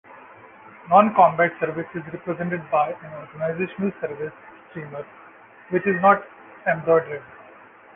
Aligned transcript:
Non-combat 0.89 1.51
service 1.59 1.85
is 1.93 2.01
represented 2.11 2.61
by 2.71 2.89
an 2.89 3.13
organizational 3.13 3.91
service 4.01 4.33
streamer, 4.71 5.05
which 5.69 5.85
is 5.85 6.01
not 6.01 6.23
embroidered. 6.65 7.21